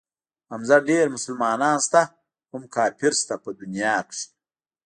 [0.51, 2.01] حمزه ډېر مسلمانان شته
[2.51, 4.25] هم کافر شته په دنيا کښې.